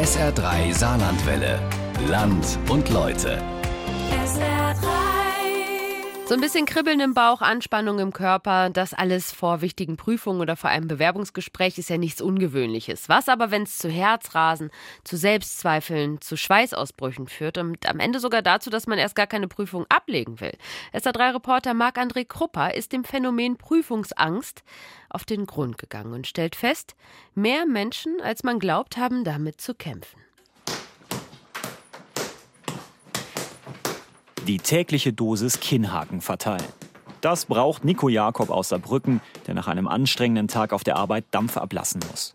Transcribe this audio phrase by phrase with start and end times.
[0.00, 1.60] SR3 Saarlandwelle.
[2.08, 3.36] Land und Leute.
[6.30, 10.54] So ein bisschen Kribbeln im Bauch, Anspannung im Körper, das alles vor wichtigen Prüfungen oder
[10.54, 13.08] vor einem Bewerbungsgespräch ist ja nichts Ungewöhnliches.
[13.08, 14.70] Was aber, wenn es zu Herzrasen,
[15.02, 19.48] zu Selbstzweifeln, zu Schweißausbrüchen führt und am Ende sogar dazu, dass man erst gar keine
[19.48, 20.56] Prüfung ablegen will?
[20.94, 24.62] SA3-Reporter Marc-André Krupper ist dem Phänomen Prüfungsangst
[25.08, 26.94] auf den Grund gegangen und stellt fest,
[27.34, 30.20] mehr Menschen, als man glaubt, haben damit zu kämpfen.
[34.46, 36.64] Die tägliche Dosis Kinnhaken verteilen.
[37.20, 41.56] Das braucht Nico Jakob aus Saarbrücken, der nach einem anstrengenden Tag auf der Arbeit Dampf
[41.56, 42.34] ablassen muss.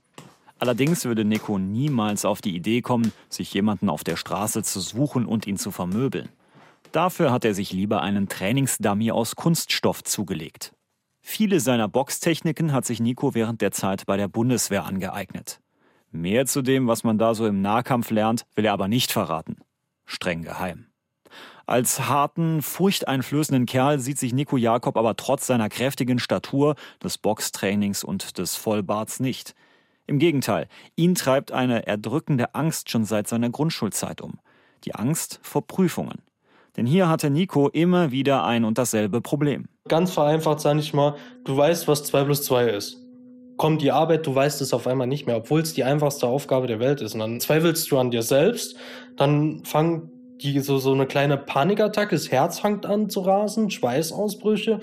[0.59, 5.25] Allerdings würde Nico niemals auf die Idee kommen, sich jemanden auf der Straße zu suchen
[5.25, 6.29] und ihn zu vermöbeln.
[6.91, 10.73] Dafür hat er sich lieber einen Trainingsdummy aus Kunststoff zugelegt.
[11.21, 15.59] Viele seiner Boxtechniken hat sich Nico während der Zeit bei der Bundeswehr angeeignet.
[16.11, 19.57] Mehr zu dem, was man da so im Nahkampf lernt, will er aber nicht verraten.
[20.05, 20.85] Streng geheim.
[21.67, 28.03] Als harten, furchteinflößenden Kerl sieht sich Nico Jakob aber trotz seiner kräftigen Statur, des Boxtrainings
[28.03, 29.55] und des Vollbarts nicht.
[30.05, 34.39] Im Gegenteil, ihn treibt eine erdrückende Angst schon seit seiner Grundschulzeit um.
[34.83, 36.21] Die Angst vor Prüfungen.
[36.77, 39.67] Denn hier hatte Nico immer wieder ein und dasselbe Problem.
[39.87, 43.01] Ganz vereinfacht sage ich mal, du weißt, was 2 plus 2 ist.
[43.57, 46.67] Kommt die Arbeit, du weißt es auf einmal nicht mehr, obwohl es die einfachste Aufgabe
[46.67, 47.13] der Welt ist.
[47.13, 48.75] Und dann zweifelst du an dir selbst,
[49.15, 54.79] dann fangen die so, so eine kleine Panikattacke, das Herz fängt an zu rasen, Schweißausbrüche,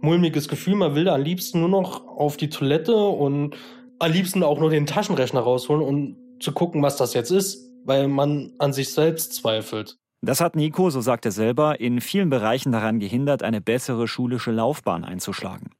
[0.00, 3.56] mulmiges Gefühl, man will da am liebsten nur noch auf die Toilette und
[3.98, 8.08] am liebsten auch nur den Taschenrechner rausholen und zu gucken, was das jetzt ist, weil
[8.08, 9.98] man an sich selbst zweifelt.
[10.22, 14.52] Das hat Nico, so sagt er selber, in vielen Bereichen daran gehindert, eine bessere schulische
[14.52, 15.70] Laufbahn einzuschlagen.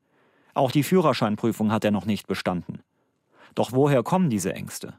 [0.54, 2.80] Auch die Führerscheinprüfung hat er noch nicht bestanden.
[3.54, 4.94] Doch woher kommen diese Ängste?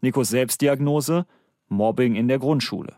[0.00, 1.26] Nikos Selbstdiagnose?
[1.68, 2.96] Mobbing in der Grundschule.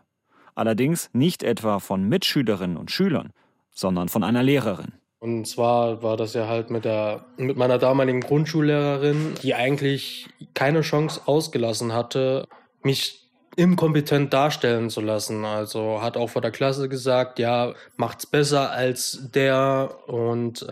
[0.55, 3.31] Allerdings nicht etwa von Mitschülerinnen und Schülern,
[3.71, 4.93] sondern von einer Lehrerin.
[5.19, 10.81] Und zwar war das ja halt mit der mit meiner damaligen Grundschullehrerin, die eigentlich keine
[10.81, 12.45] Chance ausgelassen hatte,
[12.83, 15.45] mich inkompetent darstellen zu lassen.
[15.45, 20.67] Also hat auch vor der Klasse gesagt, ja, macht's besser als der und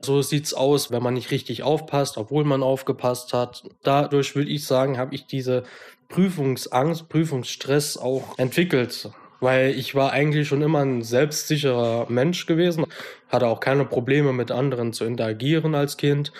[0.00, 3.62] so sieht's aus, wenn man nicht richtig aufpasst, obwohl man aufgepasst hat.
[3.84, 5.62] Dadurch würde ich sagen, habe ich diese
[6.08, 9.10] Prüfungsangst, Prüfungsstress auch entwickelt
[9.42, 12.86] weil ich war eigentlich schon immer ein selbstsicherer Mensch gewesen,
[13.28, 16.32] hatte auch keine Probleme mit anderen zu interagieren als Kind.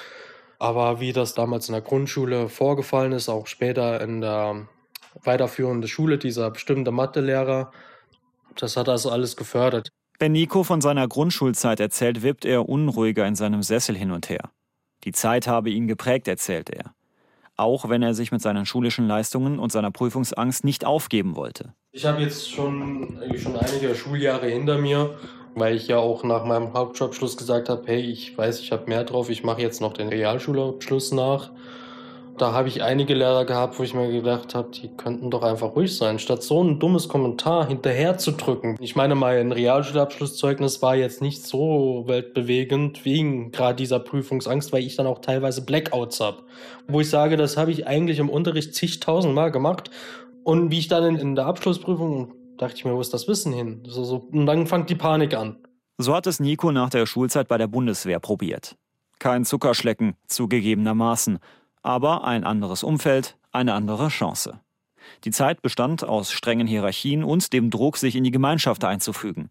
[0.59, 4.69] Aber wie das damals in der Grundschule vorgefallen ist, auch später in der
[5.25, 7.73] weiterführenden Schule, dieser bestimmte Mathelehrer,
[8.57, 9.89] das hat also alles gefördert.
[10.21, 14.51] Wenn Nico von seiner Grundschulzeit erzählt, wippt er unruhiger in seinem Sessel hin und her.
[15.03, 16.95] Die Zeit habe ihn geprägt, erzählt er
[17.57, 21.75] auch wenn er sich mit seinen schulischen Leistungen und seiner Prüfungsangst nicht aufgeben wollte.
[21.93, 25.19] Ich habe jetzt schon, schon einige Schuljahre hinter mir,
[25.55, 29.05] weil ich ja auch nach meinem Hauptschulabschluss gesagt habe, hey, ich weiß, ich habe mehr
[29.05, 31.51] drauf, ich mache jetzt noch den Realschulabschluss nach.
[32.42, 35.76] Da habe ich einige Lehrer gehabt, wo ich mir gedacht habe, die könnten doch einfach
[35.76, 38.75] ruhig sein, statt so ein dummes Kommentar hinterher zu drücken.
[38.80, 44.97] Ich meine, mein Realschulabschlusszeugnis war jetzt nicht so weltbewegend wegen gerade dieser Prüfungsangst, weil ich
[44.97, 46.42] dann auch teilweise Blackouts habe.
[46.88, 49.92] Wo ich sage, das habe ich eigentlich im Unterricht zigtausend Mal gemacht.
[50.42, 53.53] Und wie ich dann in, in der Abschlussprüfung dachte ich mir, wo ist das Wissen
[53.53, 53.84] hin?
[53.86, 55.59] So, so, und dann fängt die Panik an.
[55.97, 58.74] So hat es Nico nach der Schulzeit bei der Bundeswehr probiert.
[59.20, 61.38] Kein Zuckerschlecken, zugegebenermaßen
[61.82, 64.60] aber ein anderes Umfeld, eine andere Chance.
[65.25, 69.50] Die Zeit bestand aus strengen Hierarchien und dem Druck, sich in die Gemeinschaft einzufügen.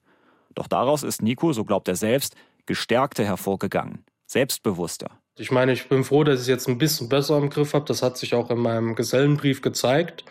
[0.56, 5.10] Doch daraus ist Nico, so glaubt er selbst, gestärkter hervorgegangen, selbstbewusster.
[5.38, 7.86] Ich meine, ich bin froh, dass ich es jetzt ein bisschen besser im Griff habe.
[7.86, 10.26] Das hat sich auch in meinem Gesellenbrief gezeigt,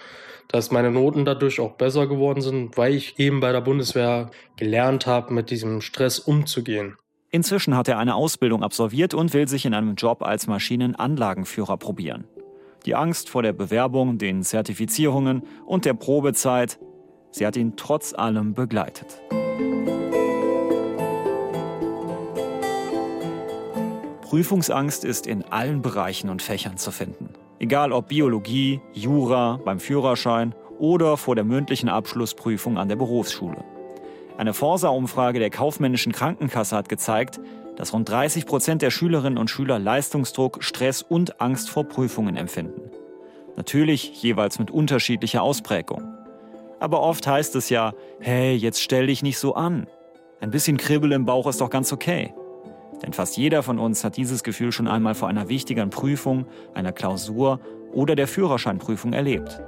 [0.49, 5.07] dass meine Noten dadurch auch besser geworden sind, weil ich eben bei der Bundeswehr gelernt
[5.07, 6.97] habe, mit diesem Stress umzugehen.
[7.33, 12.25] Inzwischen hat er eine Ausbildung absolviert und will sich in einem Job als Maschinenanlagenführer probieren.
[12.87, 16.81] Die Angst vor der Bewerbung, den Zertifizierungen und der Probezeit,
[17.31, 19.23] sie hat ihn trotz allem begleitet.
[24.23, 27.29] Prüfungsangst ist in allen Bereichen und Fächern zu finden.
[27.61, 33.63] Egal ob Biologie, Jura, beim Führerschein oder vor der mündlichen Abschlussprüfung an der Berufsschule.
[34.39, 37.41] Eine Forsa-Umfrage der kaufmännischen Krankenkasse hat gezeigt,
[37.77, 42.91] dass rund 30 Prozent der Schülerinnen und Schüler Leistungsdruck, Stress und Angst vor Prüfungen empfinden.
[43.57, 46.03] Natürlich jeweils mit unterschiedlicher Ausprägung.
[46.79, 49.87] Aber oft heißt es ja, hey, jetzt stell dich nicht so an.
[50.41, 52.33] Ein bisschen Kribbel im Bauch ist doch ganz okay.
[53.03, 56.93] Denn fast jeder von uns hat dieses Gefühl schon einmal vor einer wichtigen Prüfung, einer
[56.93, 57.61] Klausur
[57.93, 59.61] oder der Führerscheinprüfung erlebt.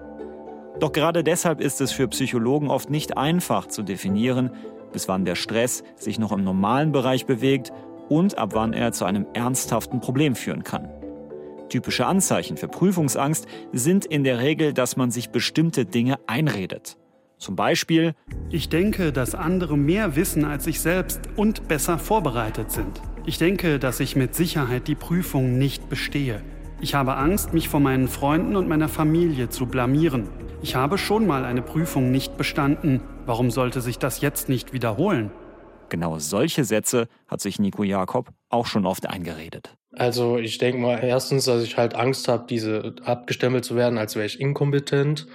[0.80, 4.50] Doch gerade deshalb ist es für Psychologen oft nicht einfach zu definieren,
[4.92, 7.72] bis wann der Stress sich noch im normalen Bereich bewegt
[8.08, 10.88] und ab wann er zu einem ernsthaften Problem führen kann.
[11.69, 16.98] Typische Anzeichen für Prüfungsangst sind in der Regel, dass man sich bestimmte Dinge einredet.
[17.38, 18.14] Zum Beispiel,
[18.50, 23.00] ich denke, dass andere mehr wissen als ich selbst und besser vorbereitet sind.
[23.24, 26.42] Ich denke, dass ich mit Sicherheit die Prüfung nicht bestehe.
[26.80, 30.28] Ich habe Angst, mich vor meinen Freunden und meiner Familie zu blamieren.
[30.64, 33.00] Ich habe schon mal eine Prüfung nicht bestanden.
[33.26, 35.32] Warum sollte sich das jetzt nicht wiederholen?
[35.88, 39.74] Genau solche Sätze hat sich Nico Jakob auch schon oft eingeredet.
[39.92, 44.14] Also ich denke mal erstens, dass ich halt Angst habe, diese abgestempelt zu werden, als
[44.14, 45.26] wäre ich inkompetent.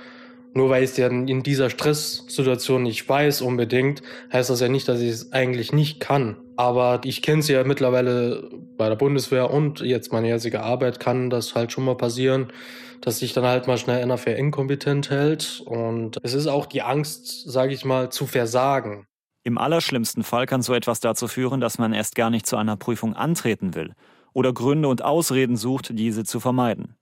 [0.53, 4.01] Nur weil ich es ja in dieser Stresssituation nicht weiß unbedingt,
[4.31, 6.37] heißt das ja nicht, dass ich es eigentlich nicht kann.
[6.55, 11.29] Aber ich kenne es ja mittlerweile bei der Bundeswehr und jetzt meine jetzige Arbeit kann
[11.29, 12.47] das halt schon mal passieren,
[13.01, 15.61] dass sich dann halt mal schnell einer für inkompetent hält.
[15.65, 19.05] Und es ist auch die Angst, sage ich mal, zu versagen.
[19.43, 22.75] Im allerschlimmsten Fall kann so etwas dazu führen, dass man erst gar nicht zu einer
[22.75, 23.93] Prüfung antreten will
[24.33, 26.97] oder Gründe und Ausreden sucht, diese zu vermeiden.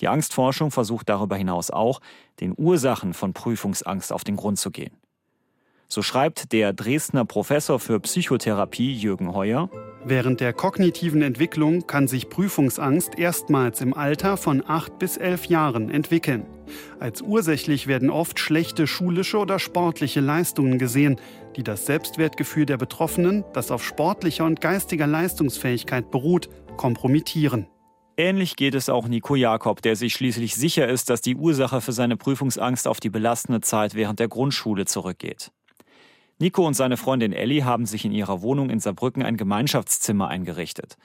[0.00, 2.00] Die Angstforschung versucht darüber hinaus auch,
[2.40, 4.96] den Ursachen von Prüfungsangst auf den Grund zu gehen.
[5.92, 9.68] So schreibt der Dresdner Professor für Psychotherapie Jürgen Heuer,
[10.06, 15.90] Während der kognitiven Entwicklung kann sich Prüfungsangst erstmals im Alter von 8 bis 11 Jahren
[15.90, 16.46] entwickeln.
[16.98, 21.20] Als ursächlich werden oft schlechte schulische oder sportliche Leistungen gesehen,
[21.56, 26.48] die das Selbstwertgefühl der Betroffenen, das auf sportlicher und geistiger Leistungsfähigkeit beruht,
[26.78, 27.66] kompromittieren.
[28.16, 31.92] Ähnlich geht es auch Nico Jakob, der sich schließlich sicher ist, dass die Ursache für
[31.92, 35.52] seine Prüfungsangst auf die belastende Zeit während der Grundschule zurückgeht.
[36.42, 40.96] Nico und seine Freundin Ellie haben sich in ihrer Wohnung in Saarbrücken ein Gemeinschaftszimmer eingerichtet.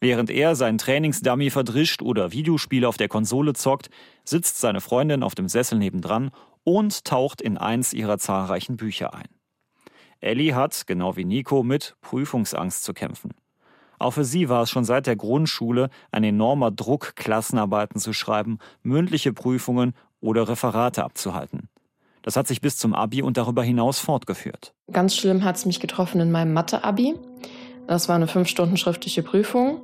[0.00, 3.88] Während er seinen Trainingsdummy verdrischt oder Videospiele auf der Konsole zockt,
[4.24, 6.32] sitzt seine Freundin auf dem Sessel nebendran
[6.64, 9.28] und taucht in eins ihrer zahlreichen Bücher ein.
[10.18, 13.30] Ellie hat, genau wie Nico, mit Prüfungsangst zu kämpfen.
[14.00, 18.58] Auch für sie war es schon seit der Grundschule ein enormer Druck, Klassenarbeiten zu schreiben,
[18.82, 21.68] mündliche Prüfungen oder Referate abzuhalten.
[22.24, 24.72] Das hat sich bis zum Abi und darüber hinaus fortgeführt.
[24.90, 27.14] Ganz schlimm hat es mich getroffen in meinem Mathe-Abi.
[27.86, 29.82] Das war eine fünf Stunden schriftliche Prüfung.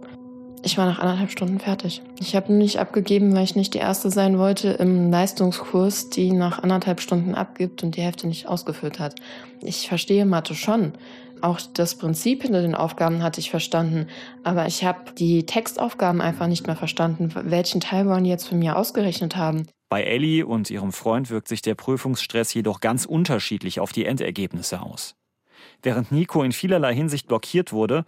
[0.62, 2.02] Ich war nach anderthalb Stunden fertig.
[2.18, 6.62] Ich habe nicht abgegeben, weil ich nicht die Erste sein wollte im Leistungskurs, die nach
[6.62, 9.16] anderthalb Stunden abgibt und die Hälfte nicht ausgeführt hat.
[9.60, 10.94] Ich verstehe Mathe schon.
[11.42, 14.06] Auch das Prinzip hinter den Aufgaben hatte ich verstanden,
[14.44, 17.32] aber ich habe die Textaufgaben einfach nicht mehr verstanden.
[17.34, 19.66] Welchen Teil wollen die jetzt von mir ausgerechnet haben?
[19.90, 24.80] Bei Ellie und ihrem Freund wirkt sich der Prüfungsstress jedoch ganz unterschiedlich auf die Endergebnisse
[24.80, 25.16] aus.
[25.82, 28.04] Während Nico in vielerlei Hinsicht blockiert wurde,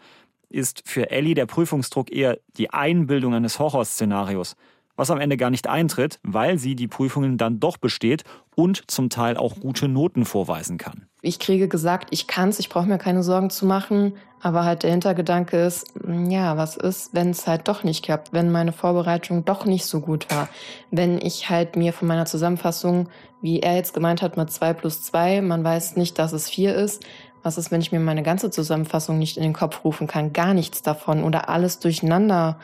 [0.48, 4.54] ist für Ellie der Prüfungsdruck eher die Einbildung eines Horrorszenarios,
[4.94, 8.22] was am Ende gar nicht eintritt, weil sie die Prüfungen dann doch besteht
[8.54, 11.08] und zum Teil auch gute Noten vorweisen kann.
[11.20, 14.90] Ich kriege gesagt, ich kann's, ich brauche mir keine Sorgen zu machen, aber halt der
[14.90, 19.44] Hintergedanke ist, hm, ja, was ist, wenn es halt doch nicht klappt, wenn meine Vorbereitung
[19.44, 20.48] doch nicht so gut war,
[20.90, 23.08] wenn ich halt mir von meiner Zusammenfassung,
[23.40, 26.74] wie er jetzt gemeint hat, mal zwei plus zwei, man weiß nicht, dass es vier
[26.74, 27.04] ist,
[27.44, 30.54] was ist, wenn ich mir meine ganze Zusammenfassung nicht in den Kopf rufen kann, gar
[30.54, 32.58] nichts davon oder alles durcheinander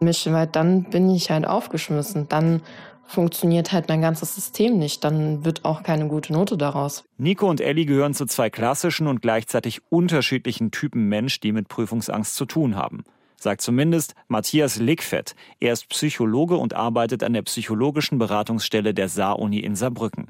[0.00, 2.28] mische, weil dann bin ich halt aufgeschmissen.
[2.28, 2.62] Dann
[3.06, 5.04] funktioniert halt mein ganzes System nicht.
[5.04, 7.04] Dann wird auch keine gute Note daraus.
[7.18, 12.34] Nico und Ellie gehören zu zwei klassischen und gleichzeitig unterschiedlichen Typen Mensch, die mit Prüfungsangst
[12.34, 13.04] zu tun haben.
[13.38, 15.34] Sagt zumindest Matthias Lickfett.
[15.60, 20.28] Er ist Psychologe und arbeitet an der psychologischen Beratungsstelle der Saar-Uni in Saarbrücken.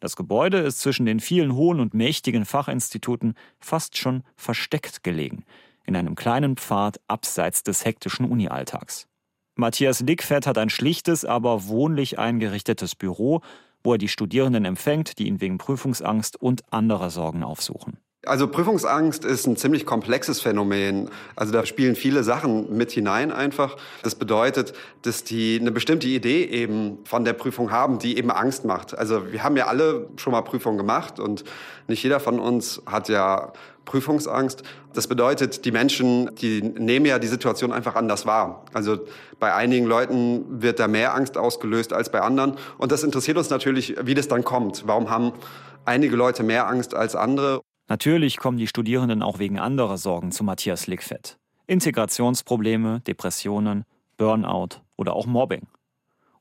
[0.00, 5.44] Das Gebäude ist zwischen den vielen hohen und mächtigen Fachinstituten fast schon versteckt gelegen,
[5.86, 9.06] in einem kleinen Pfad abseits des hektischen Unialltags.
[9.54, 13.42] Matthias Lickfett hat ein schlichtes, aber wohnlich eingerichtetes Büro,
[13.84, 17.98] wo er die Studierenden empfängt, die ihn wegen Prüfungsangst und anderer Sorgen aufsuchen.
[18.24, 21.10] Also Prüfungsangst ist ein ziemlich komplexes Phänomen.
[21.34, 23.76] Also da spielen viele Sachen mit hinein einfach.
[24.04, 28.64] Das bedeutet, dass die eine bestimmte Idee eben von der Prüfung haben, die eben Angst
[28.64, 28.96] macht.
[28.96, 31.42] Also wir haben ja alle schon mal Prüfungen gemacht und
[31.88, 33.52] nicht jeder von uns hat ja
[33.84, 34.62] Prüfungsangst.
[34.94, 38.64] Das bedeutet, die Menschen, die nehmen ja die Situation einfach anders wahr.
[38.72, 39.00] Also
[39.40, 42.54] bei einigen Leuten wird da mehr Angst ausgelöst als bei anderen.
[42.78, 44.84] Und das interessiert uns natürlich, wie das dann kommt.
[44.86, 45.32] Warum haben
[45.84, 47.60] einige Leute mehr Angst als andere?
[47.88, 51.38] Natürlich kommen die Studierenden auch wegen anderer Sorgen zu Matthias Lickfett.
[51.66, 53.84] Integrationsprobleme, Depressionen,
[54.16, 55.66] Burnout oder auch Mobbing.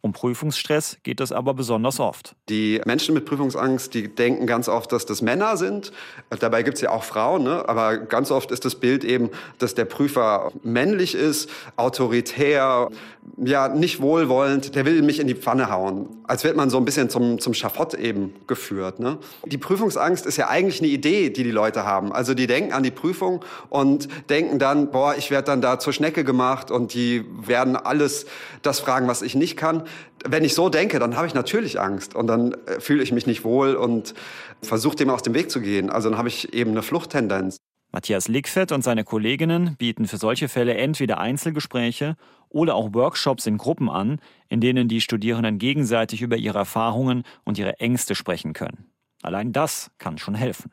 [0.03, 2.35] Um Prüfungsstress geht es aber besonders oft.
[2.49, 5.91] Die Menschen mit Prüfungsangst, die denken ganz oft, dass das Männer sind.
[6.39, 7.69] Dabei gibt es ja auch Frauen, ne?
[7.69, 9.29] aber ganz oft ist das Bild eben,
[9.59, 12.89] dass der Prüfer männlich ist, autoritär,
[13.37, 16.07] ja, nicht wohlwollend, der will mich in die Pfanne hauen.
[16.23, 18.99] Als wird man so ein bisschen zum, zum Schafott eben geführt.
[18.99, 19.19] Ne?
[19.45, 22.11] Die Prüfungsangst ist ja eigentlich eine Idee, die die Leute haben.
[22.11, 25.93] Also die denken an die Prüfung und denken dann, boah, ich werde dann da zur
[25.93, 28.25] Schnecke gemacht und die werden alles
[28.63, 29.83] das fragen, was ich nicht kann
[30.25, 33.25] wenn ich so denke, dann habe ich natürlich Angst und dann äh, fühle ich mich
[33.25, 34.13] nicht wohl und
[34.61, 35.89] versuche dem aus dem Weg zu gehen.
[35.89, 37.57] Also dann habe ich eben eine Fluchttendenz.
[37.91, 42.15] Matthias Lickfett und seine Kolleginnen bieten für solche Fälle entweder Einzelgespräche
[42.47, 47.57] oder auch Workshops in Gruppen an, in denen die Studierenden gegenseitig über ihre Erfahrungen und
[47.57, 48.85] ihre Ängste sprechen können.
[49.21, 50.71] Allein das kann schon helfen.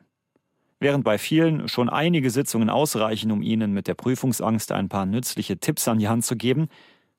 [0.79, 5.59] Während bei vielen schon einige Sitzungen ausreichen, um ihnen mit der Prüfungsangst ein paar nützliche
[5.59, 6.69] Tipps an die Hand zu geben,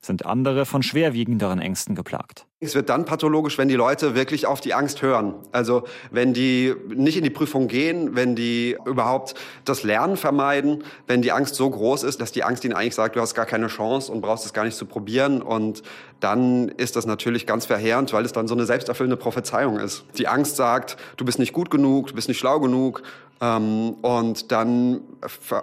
[0.00, 2.47] sind andere von schwerwiegenderen Ängsten geplagt.
[2.62, 5.35] Es wird dann pathologisch, wenn die Leute wirklich auf die Angst hören.
[5.52, 11.23] Also wenn die nicht in die Prüfung gehen, wenn die überhaupt das Lernen vermeiden, wenn
[11.23, 13.69] die Angst so groß ist, dass die Angst ihnen eigentlich sagt, du hast gar keine
[13.69, 15.42] Chance und brauchst es gar nicht zu probieren.
[15.42, 15.83] Und
[16.21, 20.04] dann ist das natürlich ganz verheerend, weil es dann so eine selbsterfüllende Prophezeiung ist.
[20.19, 23.02] Die Angst sagt, du bist nicht gut genug, du bist nicht schlau genug.
[23.41, 25.01] Ähm, und dann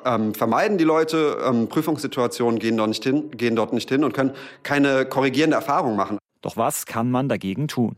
[0.05, 4.13] ähm, vermeiden die Leute ähm, Prüfungssituationen, gehen dort, nicht hin, gehen dort nicht hin und
[4.13, 4.31] können
[4.63, 6.17] keine korrigierende Erfahrung machen.
[6.41, 7.97] Doch was kann man dagegen tun?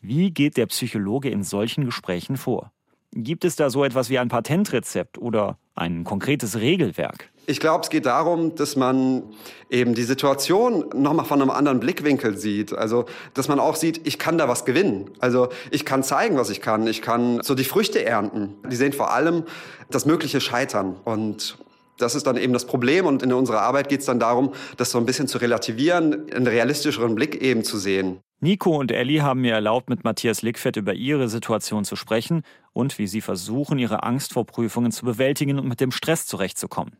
[0.00, 2.72] Wie geht der Psychologe in solchen Gesprächen vor?
[3.12, 7.30] Gibt es da so etwas wie ein Patentrezept oder ein konkretes Regelwerk?
[7.50, 9.24] Ich glaube, es geht darum, dass man
[9.70, 12.72] eben die Situation nochmal von einem anderen Blickwinkel sieht.
[12.72, 15.10] Also, dass man auch sieht, ich kann da was gewinnen.
[15.18, 16.86] Also, ich kann zeigen, was ich kann.
[16.86, 18.54] Ich kann so die Früchte ernten.
[18.70, 19.42] Die sehen vor allem
[19.90, 20.94] das mögliche Scheitern.
[21.04, 21.58] Und
[21.98, 24.92] das ist dann eben das Problem und in unserer Arbeit geht es dann darum, das
[24.92, 28.20] so ein bisschen zu relativieren, einen realistischeren Blick eben zu sehen.
[28.38, 32.42] Nico und Ellie haben mir erlaubt, mit Matthias Lickfett über ihre Situation zu sprechen
[32.72, 36.96] und wie sie versuchen, ihre Angst vor Prüfungen zu bewältigen und mit dem Stress zurechtzukommen.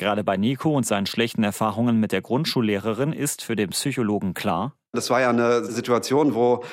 [0.00, 4.72] Gerade bei Nico und seinen schlechten Erfahrungen mit der Grundschullehrerin ist für den Psychologen klar,
[4.92, 6.64] das war ja eine Situation, wo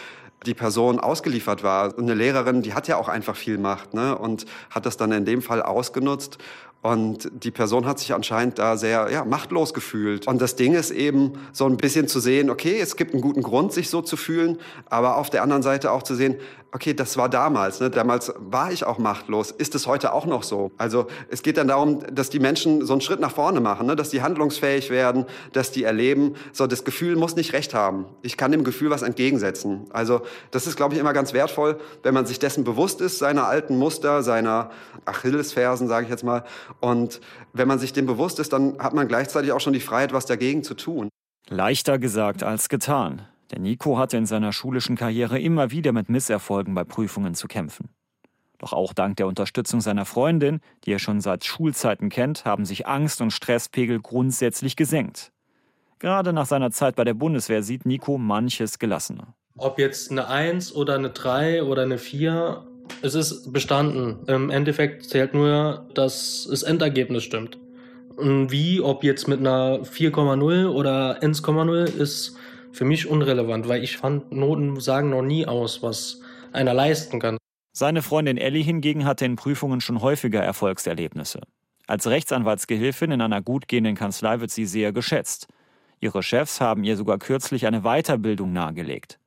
[0.45, 1.97] die Person ausgeliefert war.
[1.97, 4.17] Eine Lehrerin, die hat ja auch einfach viel Macht ne?
[4.17, 6.37] und hat das dann in dem Fall ausgenutzt
[6.81, 10.27] und die Person hat sich anscheinend da sehr ja, machtlos gefühlt.
[10.27, 13.41] Und das Ding ist eben so ein bisschen zu sehen, okay, es gibt einen guten
[13.41, 16.37] Grund, sich so zu fühlen, aber auf der anderen Seite auch zu sehen,
[16.71, 17.79] okay, das war damals.
[17.79, 17.89] Ne?
[17.89, 19.51] Damals war ich auch machtlos.
[19.51, 20.71] Ist es heute auch noch so?
[20.77, 23.95] Also es geht dann darum, dass die Menschen so einen Schritt nach vorne machen, ne?
[23.95, 28.05] dass die handlungsfähig werden, dass die erleben, so das Gefühl muss nicht recht haben.
[28.21, 29.85] Ich kann dem Gefühl was entgegensetzen.
[29.91, 30.21] Also
[30.51, 33.77] das ist, glaube ich, immer ganz wertvoll, wenn man sich dessen bewusst ist, seiner alten
[33.77, 34.69] Muster, seiner
[35.05, 36.43] Achillesfersen, sage ich jetzt mal.
[36.79, 37.21] Und
[37.53, 40.25] wenn man sich dem bewusst ist, dann hat man gleichzeitig auch schon die Freiheit, was
[40.25, 41.09] dagegen zu tun.
[41.49, 43.21] Leichter gesagt als getan.
[43.51, 47.89] Der Nico hatte in seiner schulischen Karriere immer wieder mit Misserfolgen bei Prüfungen zu kämpfen.
[48.57, 52.87] Doch auch dank der Unterstützung seiner Freundin, die er schon seit Schulzeiten kennt, haben sich
[52.87, 55.31] Angst und Stresspegel grundsätzlich gesenkt.
[55.99, 59.33] Gerade nach seiner Zeit bei der Bundeswehr sieht Nico manches gelassener.
[59.57, 62.63] Ob jetzt eine 1 oder eine 3 oder eine 4,
[63.01, 64.19] es ist bestanden.
[64.27, 67.57] Im Endeffekt zählt nur, dass das Endergebnis stimmt.
[68.19, 72.35] Wie, ob jetzt mit einer 4,0 oder 1,0 ist
[72.71, 76.21] für mich unrelevant, weil ich fand, Noten sagen noch nie aus, was
[76.51, 77.37] einer leisten kann.
[77.73, 81.41] Seine Freundin Ellie hingegen hatte in Prüfungen schon häufiger Erfolgserlebnisse.
[81.85, 85.47] Als Rechtsanwaltsgehilfin in einer gut gehenden Kanzlei wird sie sehr geschätzt.
[85.99, 89.19] Ihre Chefs haben ihr sogar kürzlich eine Weiterbildung nahegelegt.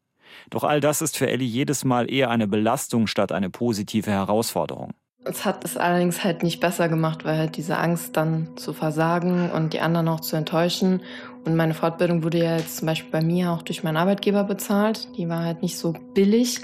[0.50, 4.92] Doch all das ist für Ellie jedes Mal eher eine Belastung statt eine positive Herausforderung.
[5.24, 9.50] Es hat es allerdings halt nicht besser gemacht, weil halt diese Angst dann zu versagen
[9.50, 11.02] und die anderen auch zu enttäuschen.
[11.44, 15.08] Und meine Fortbildung wurde ja jetzt zum Beispiel bei mir auch durch meinen Arbeitgeber bezahlt.
[15.18, 16.62] Die war halt nicht so billig.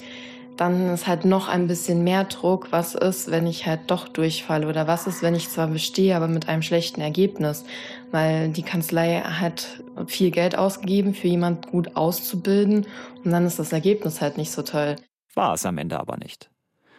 [0.56, 2.72] Dann ist halt noch ein bisschen mehr Druck.
[2.72, 4.66] Was ist, wenn ich halt doch durchfalle?
[4.66, 7.66] Oder was ist, wenn ich zwar bestehe, aber mit einem schlechten Ergebnis?
[8.10, 12.86] Weil die Kanzlei hat viel Geld ausgegeben, für jemand gut auszubilden.
[13.22, 14.96] Und dann ist das Ergebnis halt nicht so toll.
[15.34, 16.48] War es am Ende aber nicht.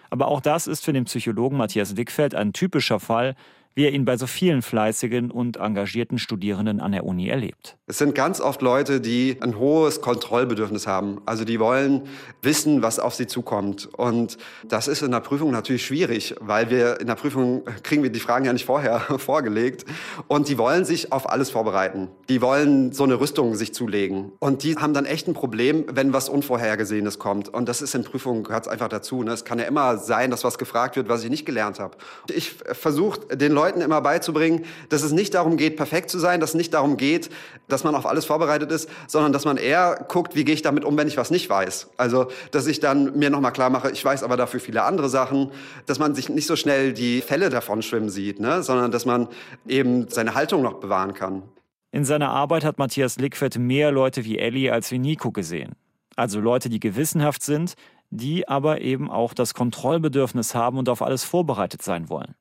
[0.10, 3.36] Aber auch das ist für den Psychologen Matthias Dickfeld ein typischer Fall,
[3.78, 7.78] wie er ihn bei so vielen fleißigen und engagierten Studierenden an der Uni erlebt.
[7.86, 11.22] Es sind ganz oft Leute, die ein hohes Kontrollbedürfnis haben.
[11.28, 12.02] Also die wollen
[12.42, 13.88] wissen, was auf sie zukommt.
[13.94, 18.10] Und das ist in der Prüfung natürlich schwierig, weil wir in der Prüfung kriegen wir
[18.10, 19.86] die Fragen ja nicht vorher vorgelegt.
[20.28, 22.08] Und die wollen sich auf alles vorbereiten.
[22.30, 24.32] Die wollen so eine Rüstung sich zulegen.
[24.40, 27.48] Und die haben dann echt ein Problem, wenn was Unvorhergesehenes kommt.
[27.50, 29.22] Und das ist in Prüfungen, gehört einfach dazu.
[29.22, 29.34] Ne?
[29.34, 31.96] Es kann ja immer sein, dass was gefragt wird, was ich nicht gelernt habe.
[32.28, 36.40] Ich versuche den Leuten Leuten immer beizubringen, dass es nicht darum geht, perfekt zu sein,
[36.40, 37.30] dass es nicht darum geht,
[37.68, 40.86] dass man auf alles vorbereitet ist, sondern dass man eher guckt, wie gehe ich damit
[40.86, 41.90] um, wenn ich was nicht weiß.
[41.98, 45.52] Also, dass ich dann mir nochmal klar mache, ich weiß aber dafür viele andere Sachen,
[45.86, 48.64] dass man sich nicht so schnell die Fälle davon schwimmen sieht, ne?
[48.64, 49.28] sondern dass man
[49.68, 51.44] eben seine Haltung noch bewahren kann.
[51.92, 55.74] In seiner Arbeit hat Matthias Lickfeld mehr Leute wie Ellie als wie Nico gesehen.
[56.16, 57.74] Also Leute, die gewissenhaft sind,
[58.10, 62.36] die aber eben auch das Kontrollbedürfnis haben und auf alles vorbereitet sein wollen.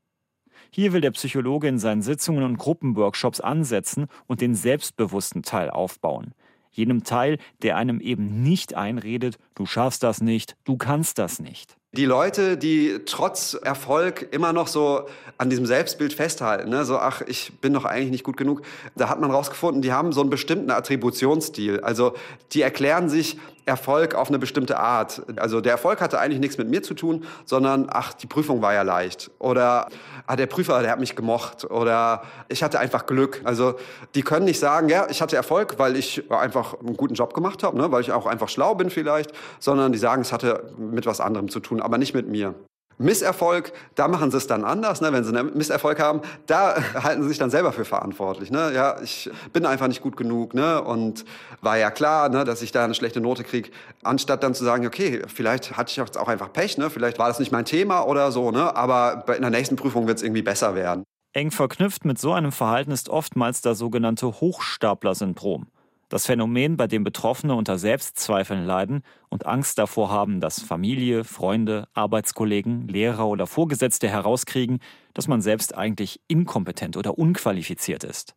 [0.71, 6.33] Hier will der Psychologe in seinen Sitzungen und Gruppenworkshops ansetzen und den selbstbewussten Teil aufbauen.
[6.77, 11.77] Jenem Teil, der einem eben nicht einredet, du schaffst das nicht, du kannst das nicht.
[11.93, 15.09] Die Leute, die trotz Erfolg immer noch so
[15.39, 16.85] an diesem Selbstbild festhalten, ne?
[16.85, 18.61] so, ach, ich bin doch eigentlich nicht gut genug,
[18.95, 21.81] da hat man rausgefunden, die haben so einen bestimmten Attributionsstil.
[21.81, 22.13] Also
[22.53, 25.23] die erklären sich, Erfolg auf eine bestimmte Art.
[25.37, 28.73] Also der Erfolg hatte eigentlich nichts mit mir zu tun, sondern ach, die Prüfung war
[28.73, 29.31] ja leicht.
[29.41, 29.89] Oder
[30.27, 31.65] ah, der Prüfer, der hat mich gemocht.
[31.65, 33.41] Oder ich hatte einfach Glück.
[33.45, 33.75] Also
[34.15, 37.65] die können nicht sagen, ja, ich hatte Erfolg, weil ich einfach einen guten Job gemacht
[37.65, 41.05] habe, ne, weil ich auch einfach schlau bin vielleicht, sondern die sagen, es hatte mit
[41.05, 42.55] was anderem zu tun, aber nicht mit mir.
[42.99, 45.13] Misserfolg, da machen sie es dann anders, ne?
[45.13, 48.51] wenn sie einen Misserfolg haben, da halten sie sich dann selber für verantwortlich.
[48.51, 48.73] Ne?
[48.75, 50.83] Ja, ich bin einfach nicht gut genug ne?
[50.83, 51.25] und
[51.61, 53.71] war ja klar, ne, dass ich da eine schlechte Note kriege,
[54.03, 56.91] anstatt dann zu sagen, okay, vielleicht hatte ich jetzt auch einfach Pech, ne?
[56.91, 58.75] vielleicht war das nicht mein Thema oder so, ne?
[58.75, 61.05] aber in der nächsten Prüfung wird es irgendwie besser werden.
[61.33, 65.67] Eng verknüpft mit so einem Verhalten ist oftmals das sogenannte Hochstapler-Syndrom.
[66.09, 71.89] Das Phänomen, bei dem Betroffene unter Selbstzweifeln leiden und Angst davor haben, dass Familie, Freunde,
[71.95, 74.79] Arbeitskollegen, Lehrer oder Vorgesetzte herauskriegen,
[75.15, 78.37] dass man selbst eigentlich inkompetent oder unqualifiziert ist.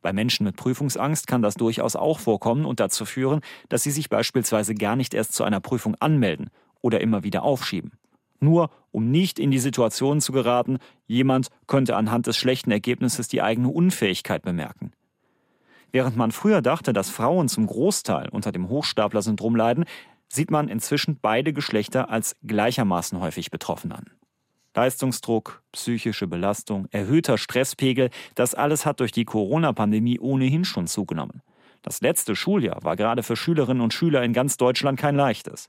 [0.00, 4.08] Bei Menschen mit Prüfungsangst kann das durchaus auch vorkommen und dazu führen, dass sie sich
[4.08, 6.48] beispielsweise gar nicht erst zu einer Prüfung anmelden
[6.80, 7.92] oder immer wieder aufschieben.
[8.40, 13.42] Nur um nicht in die Situation zu geraten, jemand könnte anhand des schlechten Ergebnisses die
[13.42, 14.92] eigene Unfähigkeit bemerken.
[15.92, 19.84] Während man früher dachte, dass Frauen zum Großteil unter dem Hochstapler-Syndrom leiden,
[20.28, 24.06] sieht man inzwischen beide Geschlechter als gleichermaßen häufig betroffen an.
[24.74, 31.42] Leistungsdruck, psychische Belastung, erhöhter Stresspegel, das alles hat durch die Corona-Pandemie ohnehin schon zugenommen.
[31.82, 35.68] Das letzte Schuljahr war gerade für Schülerinnen und Schüler in ganz Deutschland kein leichtes.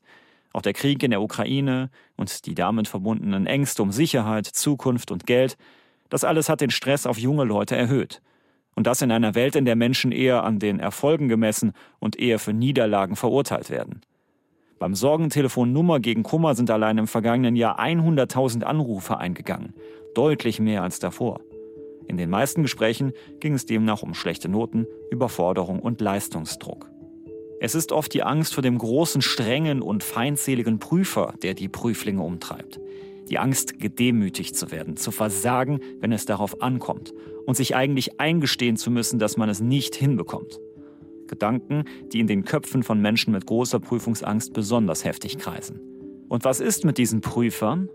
[0.53, 5.25] Auch der Krieg in der Ukraine und die damit verbundenen Ängste um Sicherheit, Zukunft und
[5.25, 5.57] Geld,
[6.07, 8.21] das alles hat den Stress auf junge Leute erhöht.
[8.75, 12.39] Und das in einer Welt, in der Menschen eher an den Erfolgen gemessen und eher
[12.39, 14.01] für Niederlagen verurteilt werden.
[14.79, 19.73] Beim Sorgentelefon Nummer gegen Kummer sind allein im vergangenen Jahr 100.000 Anrufe eingegangen,
[20.15, 21.39] deutlich mehr als davor.
[22.07, 26.89] In den meisten Gesprächen ging es demnach um schlechte Noten, Überforderung und Leistungsdruck.
[27.61, 32.21] Es ist oft die Angst vor dem großen, strengen und feindseligen Prüfer, der die Prüflinge
[32.21, 32.77] umtreibt.
[33.33, 37.15] Die Angst, gedemütigt zu werden, zu versagen, wenn es darauf ankommt
[37.47, 40.59] und sich eigentlich eingestehen zu müssen, dass man es nicht hinbekommt.
[41.25, 45.79] Gedanken, die in den Köpfen von Menschen mit großer Prüfungsangst besonders heftig kreisen.
[46.29, 47.89] Und was ist mit diesen Prüfern?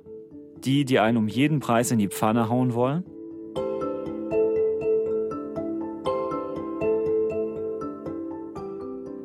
[0.64, 3.04] Die, die einen um jeden Preis in die Pfanne hauen wollen?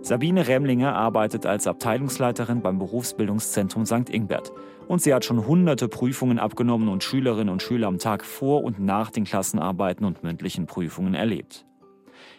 [0.04, 4.10] Sabine Remlinger arbeitet als Abteilungsleiterin beim Berufsbildungszentrum St.
[4.10, 4.52] Ingbert.
[4.89, 8.82] Und sie hat schon hunderte Prüfungen abgenommen und Schülerinnen und Schüler am Tag vor und
[8.82, 11.66] nach den Klassenarbeiten und mündlichen Prüfungen erlebt.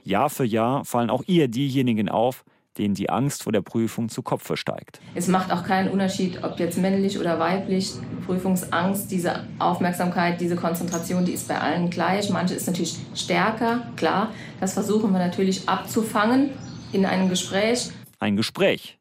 [0.02, 2.44] Jahr für Jahr fallen auch ihr diejenigen auf,
[2.76, 5.00] denen die Angst vor der Prüfung zu Kopf steigt.
[5.14, 7.94] Es macht auch keinen Unterschied, ob jetzt männlich oder weiblich.
[8.26, 12.28] Prüfungsangst, diese Aufmerksamkeit, diese Konzentration, die ist bei allen gleich.
[12.28, 14.32] Manche ist natürlich stärker, klar.
[14.60, 16.50] Das versuchen wir natürlich abzufangen
[16.94, 17.90] in einem Gespräch.
[18.18, 18.98] Ein Gespräch.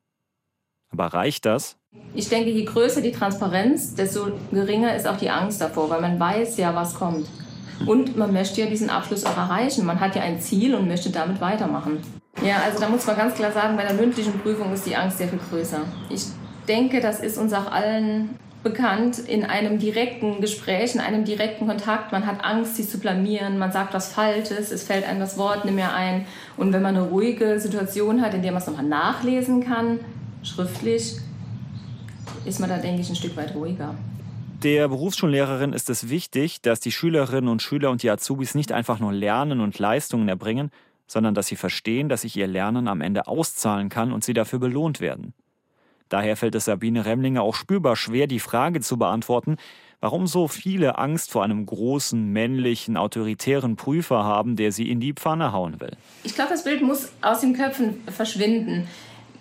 [0.92, 1.78] Aber reicht das?
[2.14, 6.20] Ich denke, je größer die Transparenz, desto geringer ist auch die Angst davor, weil man
[6.20, 7.28] weiß ja, was kommt.
[7.86, 9.86] Und man möchte ja diesen Abschluss auch erreichen.
[9.86, 12.00] Man hat ja ein Ziel und möchte damit weitermachen.
[12.44, 15.18] Ja, also da muss man ganz klar sagen, bei der mündlichen Prüfung ist die Angst
[15.18, 15.82] sehr viel größer.
[16.10, 16.26] Ich
[16.68, 22.12] denke, das ist uns auch allen bekannt in einem direkten Gespräch, in einem direkten Kontakt.
[22.12, 25.66] Man hat Angst, sich zu blamieren, man sagt was Falsches, es fällt einem das Wort
[25.66, 26.26] nicht mehr ein.
[26.56, 30.00] Und wenn man eine ruhige Situation hat, in der man es nochmal nachlesen kann,
[30.44, 31.18] schriftlich,
[32.46, 33.96] ist man da, denke ich, ein Stück weit ruhiger.
[34.64, 39.00] Der Berufsschullehrerin ist es wichtig, dass die Schülerinnen und Schüler und die Azubis nicht einfach
[39.00, 40.72] nur lernen und Leistungen erbringen,
[41.06, 44.60] sondern dass sie verstehen, dass sich ihr Lernen am Ende auszahlen kann und sie dafür
[44.60, 45.34] belohnt werden.
[46.14, 49.58] Daher fällt es Sabine Remlinger auch spürbar schwer, die Frage zu beantworten,
[50.00, 55.14] warum so viele Angst vor einem großen, männlichen, autoritären Prüfer haben, der sie in die
[55.14, 55.98] Pfanne hauen will.
[56.24, 58.88] Ich glaube, das Bild muss aus den Köpfen verschwinden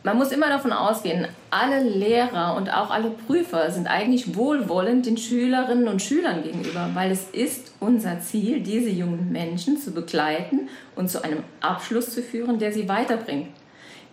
[0.03, 5.19] Man muss immer davon ausgehen, alle Lehrer und auch alle Prüfer sind eigentlich wohlwollend den
[5.19, 11.11] Schülerinnen und Schülern gegenüber, weil es ist unser Ziel, diese jungen Menschen zu begleiten und
[11.11, 13.49] zu einem Abschluss zu führen, der sie weiterbringt.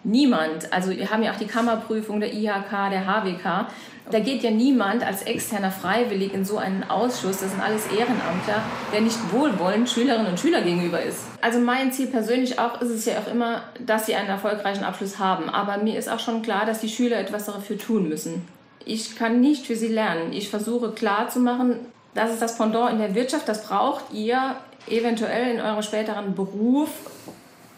[0.04, 3.68] Niemand, also wir haben ja auch die Kammerprüfung der IHK, der HWK,
[4.12, 8.64] da geht ja niemand als externer Freiwillig in so einen Ausschuss, das sind alles Ehrenamtler,
[8.92, 11.26] der nicht wohlwollend Schülerinnen und Schüler gegenüber ist.
[11.42, 15.20] Also mein Ziel persönlich auch ist es ja auch immer, dass sie einen erfolgreichen Abschluss
[15.20, 15.48] haben.
[15.50, 18.48] Aber mir ist auch schon klar, dass die Schüler etwas dafür tun müssen.
[18.84, 20.34] Ich kann nicht für sie lernen.
[20.34, 21.76] Ich versuche klarzumachen,
[22.16, 24.56] das ist das Pendant in der Wirtschaft, das braucht ihr
[24.88, 26.90] eventuell in eurem späteren Beruf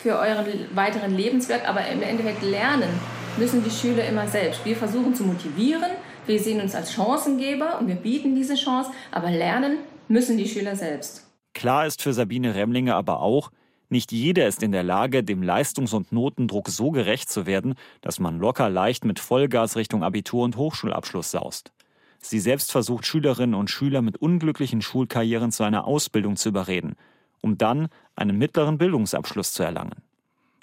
[0.01, 2.89] für euren weiteren Lebenswerk, aber im Endeffekt lernen
[3.37, 4.65] müssen die Schüler immer selbst.
[4.65, 5.91] Wir versuchen zu motivieren,
[6.25, 10.75] wir sehen uns als Chancengeber und wir bieten diese Chance, aber lernen müssen die Schüler
[10.75, 11.27] selbst.
[11.53, 13.51] Klar ist für Sabine Remlinger aber auch,
[13.89, 18.19] nicht jeder ist in der Lage, dem Leistungs- und Notendruck so gerecht zu werden, dass
[18.19, 21.73] man locker leicht mit Vollgas Richtung Abitur und Hochschulabschluss saust.
[22.19, 26.95] Sie selbst versucht Schülerinnen und Schüler mit unglücklichen Schulkarrieren zu einer Ausbildung zu überreden,
[27.41, 30.01] um dann einen mittleren Bildungsabschluss zu erlangen.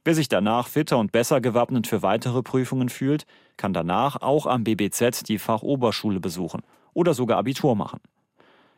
[0.04, 4.64] Wer sich danach fitter und besser gewappnet für weitere Prüfungen fühlt, kann danach auch am
[4.64, 6.62] BBZ die Fachoberschule besuchen
[6.94, 8.00] oder sogar Abitur machen.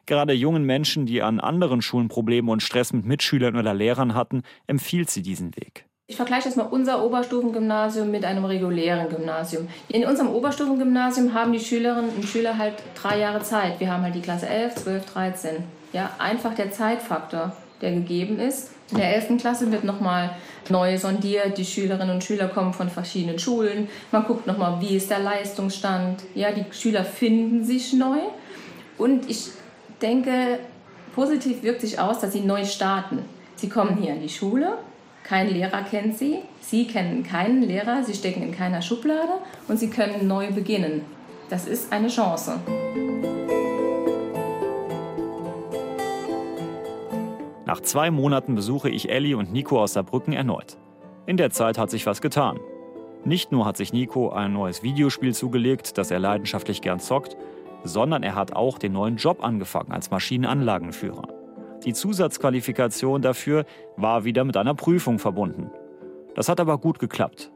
[0.07, 4.43] Gerade jungen Menschen, die an anderen Schulen Probleme und Stress mit Mitschülern oder Lehrern hatten,
[4.67, 5.85] empfiehlt sie diesen Weg.
[6.09, 9.69] Ich vergleiche jetzt mal unser Oberstufengymnasium mit einem regulären Gymnasium.
[9.87, 13.79] In unserem Oberstufengymnasium haben die Schülerinnen und Schüler halt drei Jahre Zeit.
[13.79, 15.65] Wir haben halt die Klasse 11, 12, 13.
[15.93, 18.71] Ja, einfach der Zeitfaktor, der gegeben ist.
[18.91, 19.39] In der 11.
[19.39, 20.31] Klasse wird nochmal
[20.69, 21.57] neu sondiert.
[21.59, 23.89] Die Schülerinnen und Schüler kommen von verschiedenen Schulen.
[24.11, 26.23] Man guckt nochmal, wie ist der Leistungsstand.
[26.35, 28.19] Ja, die Schüler finden sich neu.
[28.99, 29.49] Und ich
[30.03, 30.59] denke,
[31.15, 33.21] positiv wirkt sich aus, dass sie neu starten.
[33.57, 34.79] Sie kommen hier in die Schule,
[35.23, 39.35] kein Lehrer kennt sie, sie kennen keinen Lehrer, sie stecken in keiner Schublade
[39.69, 41.03] und sie können neu beginnen.
[41.51, 42.59] Das ist eine Chance.
[47.71, 50.77] Nach zwei Monaten besuche ich Ellie und Nico aus Saarbrücken erneut.
[51.27, 52.59] In der Zeit hat sich was getan.
[53.25, 57.37] Nicht nur hat sich Nico ein neues Videospiel zugelegt, das er leidenschaftlich gern zockt,
[57.85, 61.29] sondern er hat auch den neuen Job angefangen als Maschinenanlagenführer.
[61.85, 63.65] Die Zusatzqualifikation dafür
[63.97, 65.71] war wieder mit einer Prüfung verbunden.
[66.35, 67.53] Das hat aber gut geklappt.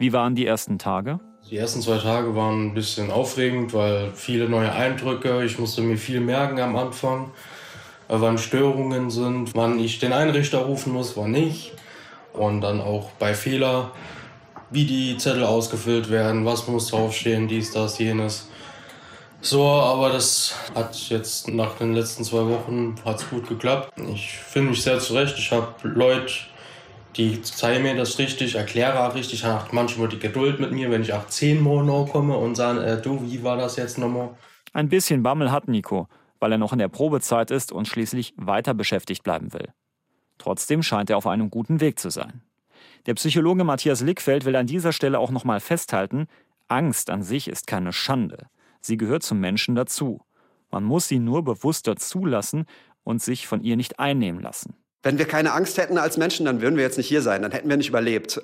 [0.00, 1.20] Wie waren die ersten Tage?
[1.48, 5.44] Die ersten zwei Tage waren ein bisschen aufregend, weil viele neue Eindrücke.
[5.44, 7.30] Ich musste mir viel merken am Anfang.
[8.08, 11.72] Äh, wann Störungen sind, wann ich den Einrichter rufen muss, wann nicht.
[12.32, 13.92] Und dann auch bei Fehler,
[14.70, 18.48] wie die Zettel ausgefüllt werden, was muss draufstehen, dies, das, jenes.
[19.40, 23.92] So, aber das hat jetzt nach den letzten zwei Wochen hat's gut geklappt.
[24.12, 25.38] Ich finde mich sehr zurecht.
[25.38, 26.32] Ich habe Leute,
[27.16, 31.02] die zeigen mir das richtig, erkläre auch richtig, haben manchmal die Geduld mit mir, wenn
[31.02, 34.30] ich auch zehnmal noch komme und sagen, äh, du, wie war das jetzt nochmal?
[34.72, 36.08] Ein bisschen Bammel hat Nico
[36.44, 39.72] weil er noch in der Probezeit ist und schließlich weiter beschäftigt bleiben will.
[40.36, 42.42] Trotzdem scheint er auf einem guten Weg zu sein.
[43.06, 46.26] Der Psychologe Matthias Lickfeld will an dieser Stelle auch nochmal festhalten,
[46.68, 48.48] Angst an sich ist keine Schande.
[48.82, 50.20] Sie gehört zum Menschen dazu.
[50.70, 52.66] Man muss sie nur bewusster zulassen
[53.04, 54.74] und sich von ihr nicht einnehmen lassen.
[55.02, 57.52] Wenn wir keine Angst hätten als Menschen, dann würden wir jetzt nicht hier sein, dann
[57.52, 58.42] hätten wir nicht überlebt.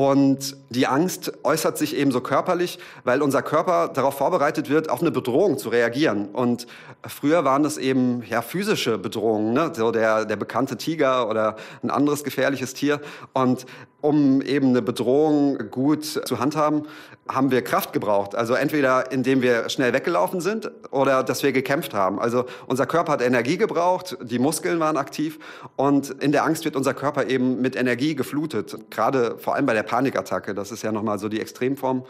[0.00, 5.02] Und die Angst äußert sich eben so körperlich, weil unser Körper darauf vorbereitet wird, auf
[5.02, 6.30] eine Bedrohung zu reagieren.
[6.30, 6.66] Und
[7.06, 9.72] früher waren das eben ja, physische Bedrohungen, ne?
[9.74, 13.02] so der, der bekannte Tiger oder ein anderes gefährliches Tier.
[13.34, 13.66] Und
[14.00, 16.86] um eben eine Bedrohung gut zu handhaben,
[17.28, 18.34] haben wir Kraft gebraucht.
[18.34, 22.18] Also entweder indem wir schnell weggelaufen sind oder dass wir gekämpft haben.
[22.18, 25.38] Also unser Körper hat Energie gebraucht, die Muskeln waren aktiv
[25.76, 28.90] und in der Angst wird unser Körper eben mit Energie geflutet.
[28.90, 32.04] Gerade vor allem bei der Panikattacke, das ist ja nochmal so die Extremform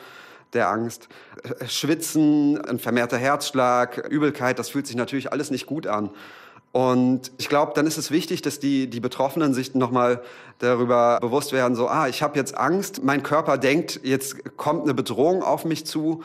[0.52, 1.08] der Angst.
[1.66, 6.10] Schwitzen, ein vermehrter Herzschlag, Übelkeit, das fühlt sich natürlich alles nicht gut an.
[6.72, 10.22] Und ich glaube, dann ist es wichtig, dass die, die Betroffenen sich nochmal
[10.58, 14.94] darüber bewusst werden, so, ah, ich habe jetzt Angst, mein Körper denkt, jetzt kommt eine
[14.94, 16.22] Bedrohung auf mich zu.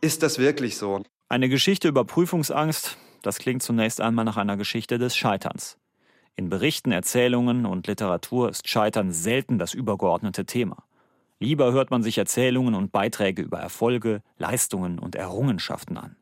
[0.00, 1.02] Ist das wirklich so?
[1.30, 5.78] Eine Geschichte über Prüfungsangst, das klingt zunächst einmal nach einer Geschichte des Scheiterns.
[6.36, 10.84] In Berichten, Erzählungen und Literatur ist Scheitern selten das übergeordnete Thema.
[11.40, 16.16] Lieber hört man sich Erzählungen und Beiträge über Erfolge, Leistungen und Errungenschaften an.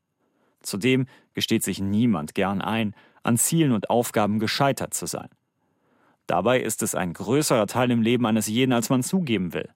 [0.60, 5.28] Zudem gesteht sich niemand gern ein, an Zielen und Aufgaben gescheitert zu sein.
[6.26, 9.70] Dabei ist es ein größerer Teil im Leben eines jeden, als man zugeben will.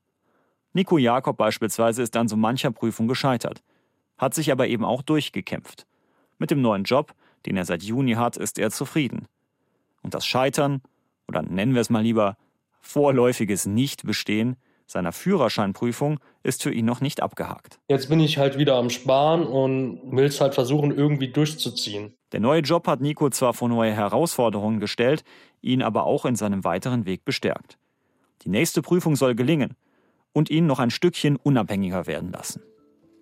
[0.73, 3.63] Nico Jakob beispielsweise ist an so mancher Prüfung gescheitert,
[4.19, 5.87] hat sich aber eben auch durchgekämpft.
[6.39, 7.15] Mit dem neuen Job,
[7.47, 9.27] den er seit Juni hat, ist er zufrieden.
[10.03, 10.83] Und das Scheitern,
[11.29, 12.37] oder nennen wir es mal lieber,
[12.81, 14.57] vorläufiges Nicht-Bestehen,
[14.91, 17.79] seiner Führerscheinprüfung ist für ihn noch nicht abgehakt.
[17.89, 22.15] Jetzt bin ich halt wieder am Sparen und will es halt versuchen, irgendwie durchzuziehen.
[22.33, 25.23] Der neue Job hat Nico zwar vor neue Herausforderungen gestellt,
[25.61, 27.79] ihn aber auch in seinem weiteren Weg bestärkt.
[28.43, 29.77] Die nächste Prüfung soll gelingen
[30.33, 32.63] und ihn noch ein Stückchen unabhängiger werden lassen.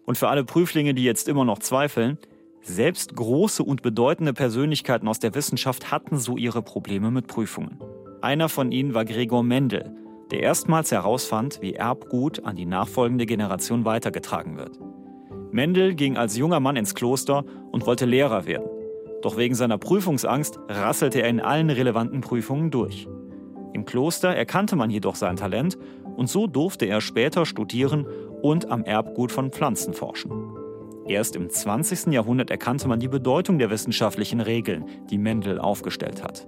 [0.06, 2.16] Und für alle Prüflinge, die jetzt immer noch zweifeln,
[2.62, 7.78] selbst große und bedeutende Persönlichkeiten aus der Wissenschaft hatten so ihre Probleme mit Prüfungen.
[8.22, 9.94] Einer von ihnen war Gregor Mendel,
[10.30, 14.78] der erstmals herausfand, wie Erbgut an die nachfolgende Generation weitergetragen wird.
[15.50, 18.68] Mendel ging als junger Mann ins Kloster und wollte Lehrer werden.
[19.22, 23.08] Doch wegen seiner Prüfungsangst rasselte er in allen relevanten Prüfungen durch.
[23.72, 25.78] Im Kloster erkannte man jedoch sein Talent
[26.16, 28.06] und so durfte er später studieren
[28.42, 30.32] und am Erbgut von Pflanzen forschen.
[31.06, 32.12] Erst im 20.
[32.12, 36.46] Jahrhundert erkannte man die Bedeutung der wissenschaftlichen Regeln, die Mendel aufgestellt hat.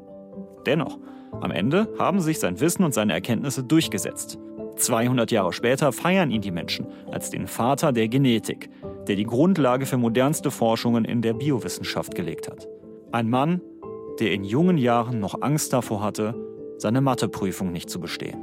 [0.67, 0.99] Dennoch,
[1.33, 4.39] am Ende haben sich sein Wissen und seine Erkenntnisse durchgesetzt.
[4.77, 8.71] 200 Jahre später feiern ihn die Menschen als den Vater der Genetik,
[9.07, 12.69] der die Grundlage für modernste Forschungen in der Biowissenschaft gelegt hat.
[13.13, 13.61] Ein Mann,
[14.19, 16.35] der in jungen Jahren noch Angst davor hatte,
[16.79, 18.39] seine Matheprüfung nicht zu bestehen.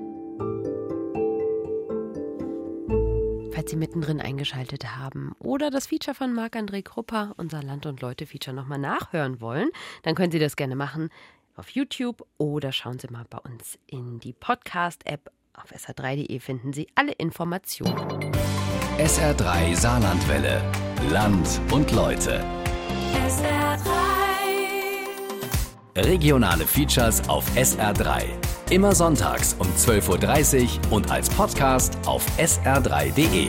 [3.51, 8.55] Falls Sie mittendrin eingeschaltet haben oder das Feature von Marc-André Krupper, unser Land- und Leute-Feature,
[8.55, 9.69] nochmal nachhören wollen,
[10.03, 11.09] dann können Sie das gerne machen
[11.57, 15.31] auf YouTube oder schauen Sie mal bei uns in die Podcast-App.
[15.53, 17.95] Auf sr3.de finden Sie alle Informationen.
[18.97, 20.61] SR3 Saarlandwelle.
[21.11, 22.43] Land und Leute.
[23.13, 23.87] SR3.
[25.97, 28.25] Regionale Features auf SR3.
[28.69, 33.47] Immer sonntags um 12.30 Uhr und als Podcast auf sr3.de.